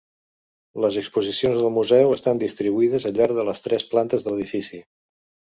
[0.85, 4.83] Les exposicions del museu estan distribuïdes al llarg de les tres plantes de l'edifici.